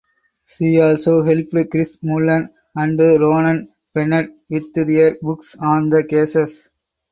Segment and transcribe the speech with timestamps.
[0.45, 6.71] She also helped Chris Mullen and Ronan Bennett with their books on the cases.